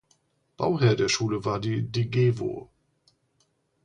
Bauherr 0.57 0.95
der 0.95 1.09
Schule 1.09 1.45
war 1.45 1.59
die 1.59 1.83
Degewo. 1.91 2.71